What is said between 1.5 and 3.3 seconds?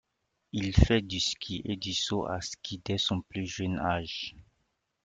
et du saut à ski dès son